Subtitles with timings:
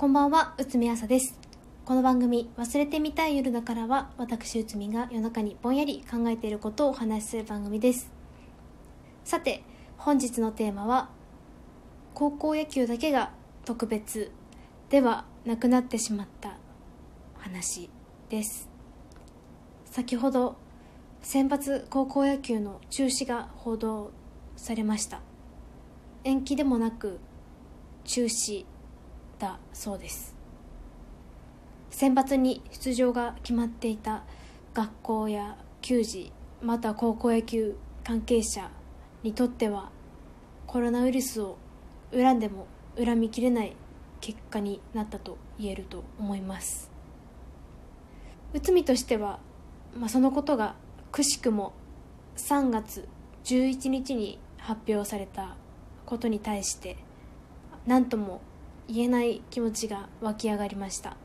[0.00, 1.38] こんばんは、内海朝です。
[1.84, 8.10] この番組、忘れてみたい夜だからは、私内海が夜中にぼんやり考えていることをお話しする番組です。
[9.24, 9.62] さて、
[9.98, 11.10] 本日のテーマは、
[12.14, 13.32] 高校野球だけが
[13.66, 14.32] 特別
[14.88, 16.56] ではなくなってしまった
[17.34, 17.90] 話
[18.30, 18.70] です。
[19.84, 20.56] 先ほど、
[21.20, 24.12] 選抜高校野球の中止が報道
[24.56, 25.20] されました。
[26.24, 27.20] 延期でもなく、
[28.04, 28.64] 中止
[29.40, 30.36] だそうです
[31.90, 34.22] 選抜に出場が決まっていた
[34.72, 36.32] 学校や球児
[36.62, 38.70] また高校野球関係者
[39.24, 39.90] にとっては
[40.66, 41.58] コロナウイルスを
[42.12, 42.66] 恨んでも
[42.96, 43.74] 恨みきれない
[44.20, 46.90] 結果になったと言えると思います。
[48.52, 49.38] 内海としては、
[49.96, 50.74] まあ、そのことが
[51.12, 51.72] くしくも
[52.36, 53.08] 3月
[53.44, 55.56] 11日に発表された
[56.04, 56.96] ことに対して
[57.86, 58.40] 何とも
[58.92, 61.16] 言えない気持ちが湧き上がりました。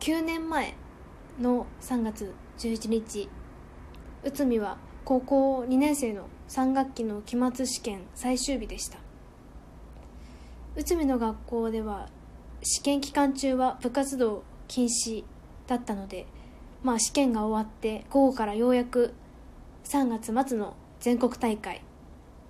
[0.00, 0.74] 9年前
[1.38, 3.28] の3月11日
[4.24, 8.98] 内海は高校2年生の3学期の期末試験最終日でした。
[10.74, 12.08] 内海の学校では
[12.62, 15.24] 試験期間中は部活動禁止
[15.66, 16.26] だったので
[16.82, 19.12] まあ試験が終わって午後からようやく
[19.84, 21.82] 3月末の全国大会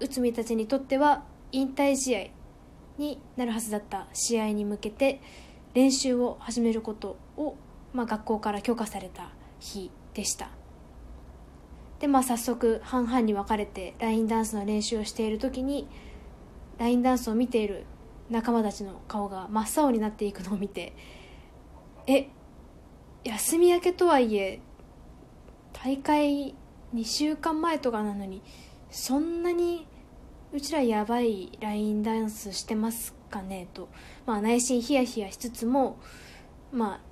[0.00, 2.37] 内海たちにとっては引退試合
[2.98, 5.20] になるはずだった試合に向けて
[5.74, 7.56] 練習を始めることを、
[7.92, 10.50] まあ、学校から許可された日でした。
[12.00, 15.88] でまあ早速半々に分かれてラインダンスの練習をしている時に
[16.78, 17.86] ラインダンスを見ている
[18.30, 20.94] 仲間たちの顔が真っ青になっていくのを見て
[22.06, 22.28] え
[23.24, 24.60] 休み明けとはいえ
[25.72, 26.54] 大会
[26.94, 28.42] 2週間前とかなのに
[28.90, 29.86] そんなに
[30.50, 33.90] うちらやばいラインダンスしてますかねと、
[34.24, 35.98] まあ、内心ヒヤヒヤしつつも、
[36.72, 37.02] ま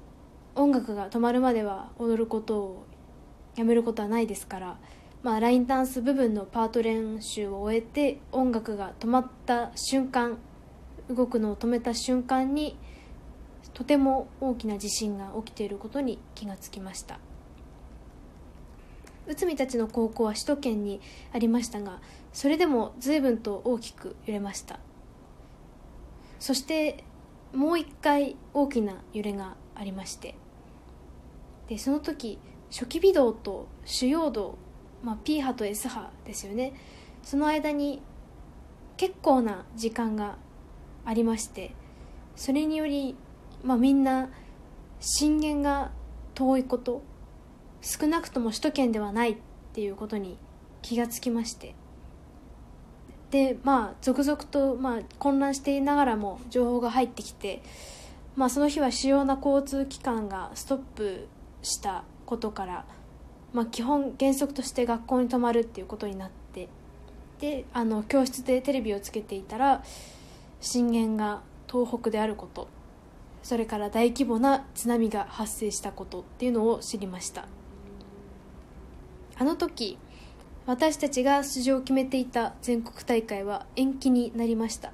[0.54, 2.86] あ、音楽が止まるまでは踊ることを
[3.54, 4.78] やめることはないですから、
[5.22, 10.38] まあ、ラインダンス部分のパート練習を終えて音楽が止まった瞬間
[11.10, 12.78] 動くのを止めた瞬間に
[13.74, 17.20] とても大きな地震が起きていることに気がつきました。
[19.26, 21.00] 内海たちの高校は首都圏に
[21.32, 22.00] ありましたが
[22.32, 24.78] それでも随分と大きく揺れました。
[26.38, 27.04] そして
[27.52, 30.34] もう一回大きな揺れがありまして。
[31.68, 32.38] でその時
[32.70, 34.58] 初期微動と主要動、
[35.02, 36.74] まあ、P 波と S 波ですよね。
[37.22, 38.02] その間に
[38.96, 40.36] 結構な時間が
[41.04, 41.72] ありまして
[42.34, 43.14] それにより、
[43.62, 44.28] まあ、みんな
[45.00, 45.90] 震源が
[46.34, 47.02] 遠いこと
[47.86, 49.36] 少なくとも首都圏ではないっ
[49.72, 50.36] ていうことに
[50.82, 51.76] 気がつきまして。
[53.30, 57.62] でまあ続々と、まあ、混乱していながらも情報が入ってきて、
[58.34, 61.28] まあ、その日は主要な交通機関がストップ
[61.62, 62.84] したことから、
[63.52, 66.68] まあ、基本原則として学校に泊まるっていうことになって
[67.40, 69.82] であの教室でテレビをつけていたら
[70.60, 72.68] 震源が東北であること
[73.42, 77.46] それから大規模な津波が発生したことっていうのを知りました。
[79.38, 79.98] あの時
[80.66, 84.92] 私たちが出場を決めていた全国大会は延期になりました。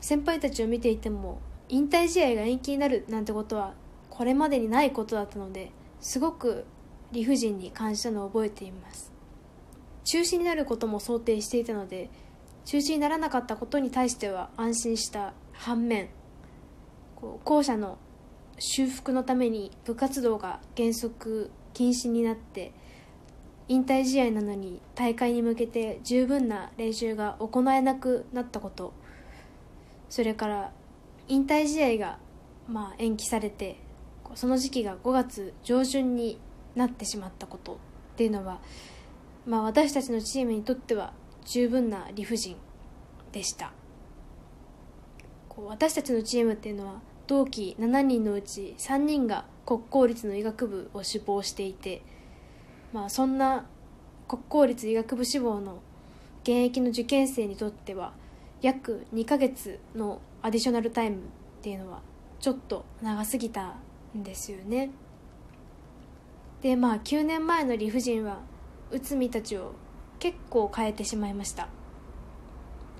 [0.00, 3.74] 先輩たちを見ていても引退試合が延期になるなんてことは
[4.08, 6.64] これまでにないことだったのですごく
[7.12, 9.12] 理不尽に感じたのを覚えています。
[10.04, 12.10] 中止になることも想定していたので
[12.64, 16.08] 中止にならなかったことに対しては安心した反面
[17.16, 17.98] こう校舎の
[18.58, 22.72] 修復のために部活動が原則禁止になって
[23.70, 28.92] 引退試合なのに大会に向けて十分な練習が行えなくなったこと。
[30.08, 30.72] それから
[31.28, 32.18] 引退試合が
[32.66, 33.78] まあ延期されて
[34.34, 36.40] その時期が5月上旬に
[36.74, 37.74] なってしまったこと。
[37.74, 37.76] っ
[38.16, 38.58] ていうのは、
[39.46, 41.12] まあ、私たちのチームにとっては
[41.44, 42.56] 十分な理不尽
[43.30, 43.72] でした。
[45.48, 46.94] こう私たちのチームっていうのは
[47.28, 52.02] 同期7人のうち3人が国公立の医学部を志望していて
[52.92, 53.66] まあ、そんな
[54.26, 55.80] 国公立医学部志望の
[56.42, 58.12] 現役の受験生にとっては
[58.62, 61.20] 約2ヶ月のアディショナルタイムっ
[61.62, 62.00] ていうのは
[62.40, 63.76] ちょっと長すぎた
[64.16, 64.90] んですよね。
[66.62, 68.40] でまあ9年前の理不尽は
[68.90, 69.72] 内海たちを
[70.18, 71.68] 結構変えてしまいました。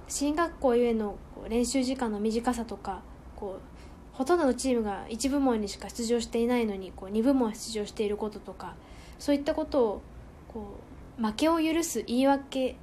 [0.08, 1.16] 進学校ゆえの
[1.48, 3.02] 練習時間の短さとか
[3.36, 8.74] こうほとんどのチームが1部門にしか出場していないのにこう2部門出場していることとか
[9.20, 10.02] そういったことを
[10.48, 10.78] こ
[11.18, 12.76] う負けを許す言い訳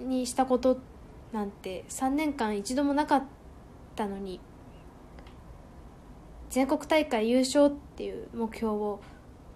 [0.00, 0.78] にしたこと
[1.32, 3.22] なんて3年間一度もなかっ
[3.94, 4.40] たのに
[6.48, 9.00] 全国大会優勝っていう目標を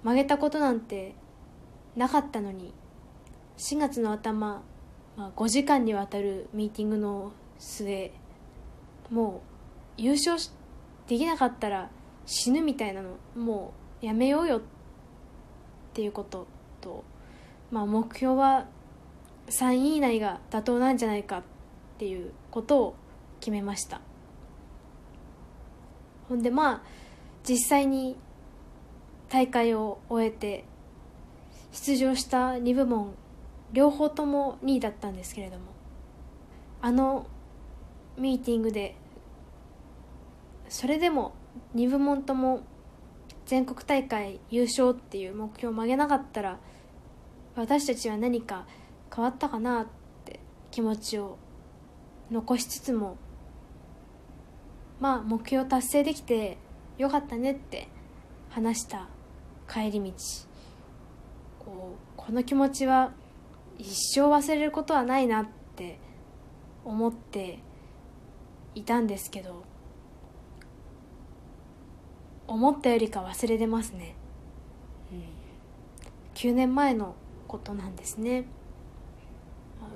[0.04, 1.14] 曲げたことなんて
[1.96, 2.74] なかったのに
[3.56, 4.62] 4月の頭、
[5.16, 8.12] まあ、5時間にわたるミーティングの末
[9.10, 9.42] も
[9.98, 10.36] う優勝
[11.08, 11.88] できなかったら
[12.26, 13.72] 死ぬみたいなのも
[14.02, 14.75] うやめようよって
[15.96, 16.46] ていうこと
[16.82, 17.04] と、
[17.70, 18.66] まあ、目標は
[19.46, 21.42] 3位以内が妥当なんじゃないかっ
[21.96, 22.96] ていうことを
[23.40, 24.02] 決めました。
[26.28, 26.82] ほんでまあ
[27.48, 28.18] 実際に
[29.30, 30.64] 大会を終えて
[31.72, 33.14] 出場した2部門
[33.72, 35.64] 両方とも2位だったんですけれども
[36.82, 37.26] あの
[38.18, 38.96] ミーティングで
[40.68, 41.32] それでも
[41.74, 42.62] 2部門とも
[43.46, 46.58] 全国大会優勝っていう目標を曲げなかったら
[47.54, 48.66] 私たちは何か
[49.14, 49.86] 変わったかなっ
[50.24, 50.40] て
[50.70, 51.38] 気持ちを
[52.30, 53.16] 残しつつも
[55.00, 56.58] まあ目標達成できて
[56.98, 57.88] よかったねって
[58.50, 59.08] 話した
[59.68, 60.12] 帰り道。
[61.64, 63.12] こうこの気持ちは
[63.78, 65.46] 一生忘れることはないなっ
[65.76, 65.98] て
[66.84, 67.58] 思って
[68.74, 69.64] いたんですけど
[72.46, 74.14] 思ったよりか忘れてますね、
[75.12, 75.22] うん、
[76.34, 77.14] 9年前の
[77.48, 78.46] ことなんですね。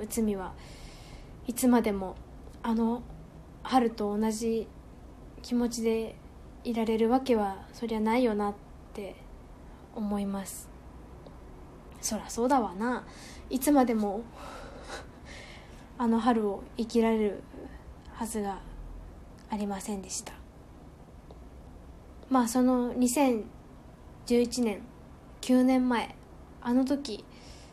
[0.00, 0.52] 内海は
[1.46, 2.16] いつまでも
[2.62, 3.02] あの
[3.62, 4.66] 春と同じ
[5.42, 6.16] 気持ちで
[6.64, 8.54] いられるわけはそりゃないよなっ
[8.94, 9.16] て
[9.94, 10.68] 思います。
[12.00, 13.04] そりゃそうだわな。
[13.50, 14.22] いつまでも
[15.98, 17.42] あの春を生きられる
[18.12, 18.60] はずが
[19.50, 20.39] ありませんでした
[22.30, 23.44] まあその2011
[24.64, 24.80] 年
[25.42, 26.14] 9年前
[26.62, 27.24] あの時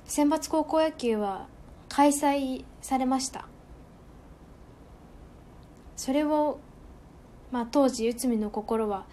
[0.06, 1.48] 選抜高校野球は
[1.90, 3.48] 開催されました。
[5.96, 6.60] それを
[7.52, 9.06] まあ、当時内海の心は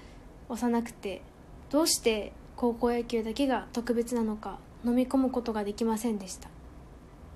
[0.48, 1.22] 幼くて
[1.70, 6.48] どうして高校野球だけが特別なのか飲み込むことができませんでした。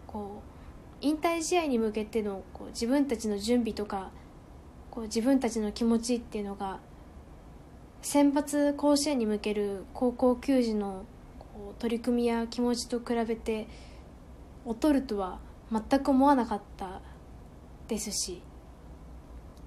[0.07, 0.49] こう
[1.01, 4.11] 引退試合に向けてのこう自分たちの準備とか
[4.91, 6.81] こう自分たちの気持ちっていうのが
[8.03, 11.05] 選抜甲子園に向ける高校球児の
[11.39, 13.67] こう取り組みや気持ちと比べて
[14.67, 15.39] 劣るとは
[15.73, 17.01] 全く思わなかった
[17.89, 18.43] ですし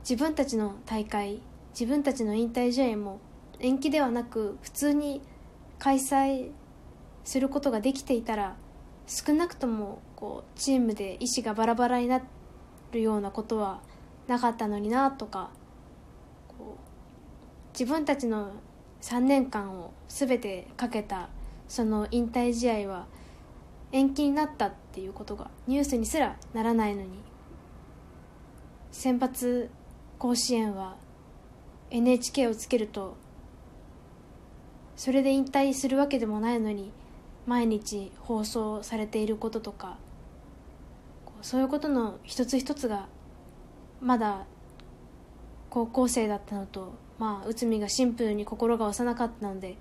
[0.02, 1.42] 自分たちの大会
[1.74, 3.20] 自分たちの引退試合も
[3.60, 5.22] 延期ではなく普通に
[5.78, 6.52] 開催
[7.24, 8.56] することができていたら
[9.08, 12.22] 少なくともこうチームで意思がバラバラにな
[12.92, 13.82] るようなことは
[14.28, 15.52] なかったのになとか
[17.74, 18.52] 自分たちの
[19.02, 21.30] 3年間を全てかけた
[21.68, 23.08] その引退試合は
[23.92, 27.10] 延期になったっていうことがニュースにすらならないのに
[28.92, 29.70] 先発
[30.20, 30.96] 甲子園は
[31.90, 33.18] NHK をつけると
[34.96, 36.92] それで引退するわけでもないのに
[37.48, 39.98] 毎日放送されていることとか
[41.42, 43.08] そういうことの一つ一つが
[44.00, 44.46] まだ
[45.70, 49.78] 高校生だったのとまあ内海がシンプルに心が幼かったので、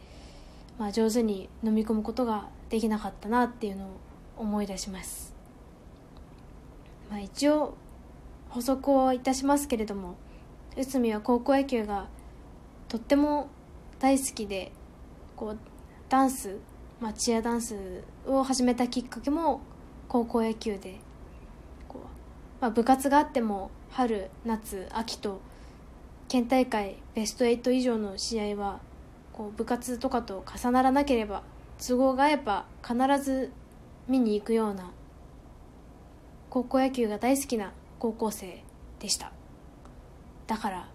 [0.78, 3.88] まあ、上手に飲み込むことができなかったなっていうのを
[4.37, 5.34] 思い出します、
[7.08, 7.75] まあ、一応
[8.50, 10.16] 補足をいたしますけれども
[10.76, 12.08] 内海は高校野球が
[12.88, 13.48] とっても
[14.00, 14.70] 大好きで
[15.35, 15.59] こう
[16.11, 16.59] ダンス、
[17.00, 19.62] まあ、チアダンスを始めたきっかけも
[20.09, 21.00] 高校野球で、
[22.61, 25.40] まあ、部活があっても春夏秋と
[26.30, 28.78] 県大会ベスト8以上の試合は
[29.32, 31.42] こう部活とかと重ならなければ
[31.84, 33.50] 都合が合えば必ず
[34.06, 34.92] 見に行くような
[36.49, 38.62] 高校野球が大好きな高校生
[39.00, 39.32] でした。
[40.46, 40.88] だから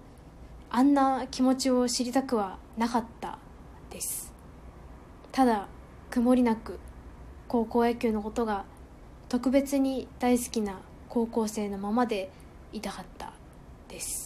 [0.70, 3.38] あんな気持ちを知りたくはなかった
[3.90, 4.32] です。
[5.34, 5.68] ただ
[6.12, 6.80] 曇りなく
[7.50, 8.64] 高校野球のことが
[9.28, 12.32] 特別に大好きな高校生のままで
[12.72, 13.34] いたかった
[13.90, 14.25] です。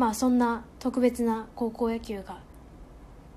[0.00, 2.38] まあそんな特別な高校野球が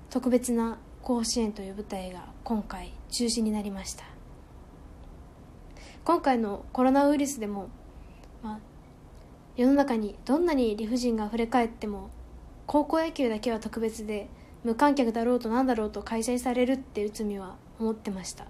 [0.08, 4.04] 特別な甲子園という舞台が今回中止になりました。
[6.06, 7.68] 今回のコロナウイルスでも、
[8.42, 8.58] まあ、
[9.56, 12.08] 世の中にどんなに理不尽があふれ返っても
[12.66, 14.30] 高校野球だけは特別で
[14.62, 18.46] 無観客だろうと何だろうと開催されるって内海は思ってました。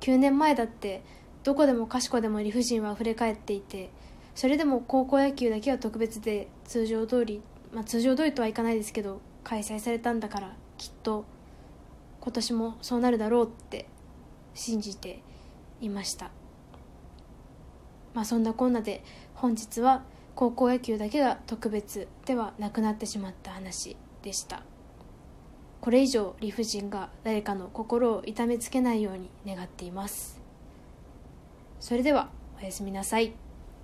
[0.00, 1.02] 9年前だって
[1.42, 3.90] どこでもかしこでも理不尽はあふれ返っていて
[4.34, 11.24] それでも高校野球だけは特別で通常通りまあ通常通りとはいかないですけど開催されたんだからきっと
[12.20, 13.86] 今年もそうなるだろうって
[14.54, 15.22] 信じて
[15.80, 16.30] いました。
[18.14, 19.02] まあそんなこんなで
[19.34, 24.62] 本日は高校野球だけが特別ではなくなってしまった話でした。
[25.80, 30.40] これ以上理不尽が誰かの心を痛めつけないように願っています。
[31.78, 33.43] それではおやすみなさい。